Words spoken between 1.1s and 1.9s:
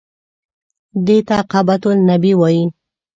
ته قبة